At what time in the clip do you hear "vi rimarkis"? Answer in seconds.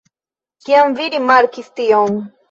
0.99-1.69